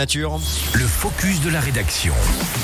[0.00, 0.40] Nature.
[0.72, 2.14] Le focus de la rédaction.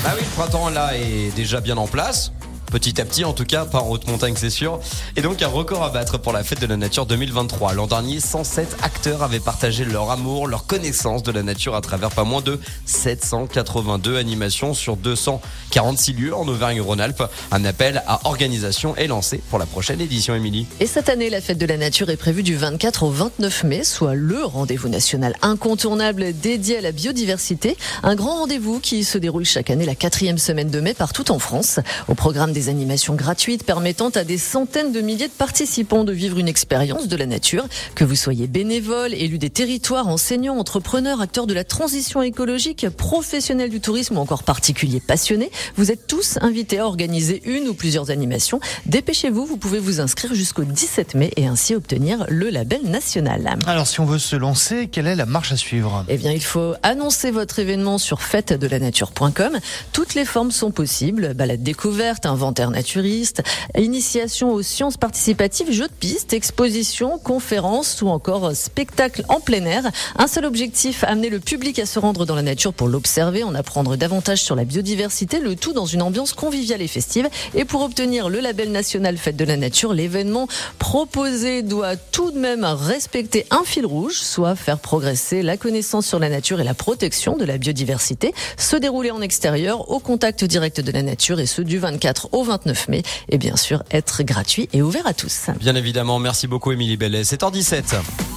[0.03, 2.31] Bah oui, le printemps là est déjà bien en place.
[2.71, 4.79] Petit à petit, en tout cas, pas en haute montagne, c'est sûr.
[5.15, 7.73] Et donc, un record à battre pour la fête de la nature 2023.
[7.73, 12.09] L'an dernier, 107 acteurs avaient partagé leur amour, leur connaissance de la nature à travers
[12.09, 17.23] pas moins de 782 animations sur 246 lieux en Auvergne-Rhône-Alpes.
[17.51, 20.67] Un appel à organisation est lancé pour la prochaine édition, Émilie.
[20.81, 23.83] Et cette année, la fête de la nature est prévue du 24 au 29 mai,
[23.85, 27.77] soit le rendez-vous national incontournable dédié à la biodiversité.
[28.03, 31.39] Un grand rendez-vous qui se déroule chaque année la quatrième semaine de mai partout en
[31.39, 31.79] France.
[32.09, 36.39] Au programme des animations gratuites permettant à des centaines de milliers de participants de vivre
[36.39, 37.67] une expérience de la nature.
[37.93, 43.69] Que vous soyez bénévole, élu des territoires, enseignant, entrepreneur, acteur de la transition écologique, professionnel
[43.69, 48.09] du tourisme ou encore particulier passionné, vous êtes tous invités à organiser une ou plusieurs
[48.09, 48.59] animations.
[48.87, 53.55] Dépêchez-vous, vous pouvez vous inscrire jusqu'au 17 mai et ainsi obtenir le label national.
[53.67, 56.05] Alors si on veut se lancer, quelle est la marche à suivre?
[56.09, 59.59] Eh bien, il faut annoncer votre événement sur fêtedelanature.com.
[59.91, 61.35] Toutes les formes sont possibles.
[61.35, 63.41] Balade découverte, inventaire naturiste,
[63.77, 69.83] initiation aux sciences participatives, jeux de piste, exposition, conférences ou encore spectacle en plein air.
[70.17, 73.55] Un seul objectif, amener le public à se rendre dans la nature pour l'observer, en
[73.55, 77.29] apprendre davantage sur la biodiversité, le tout dans une ambiance conviviale et festive.
[77.53, 80.47] Et pour obtenir le label national Fête de la Nature, l'événement
[80.79, 86.19] proposé doit tout de même respecter un fil rouge, soit faire progresser la connaissance sur
[86.19, 90.81] la nature et la protection de la biodiversité, se dérouler en extérieur au contact direct
[90.81, 94.69] de la nature et ce du 24 au 29 mai et bien sûr être gratuit
[94.73, 95.47] et ouvert à tous.
[95.59, 97.23] Bien évidemment, merci beaucoup, Émilie Bellet.
[97.23, 97.95] 7h17.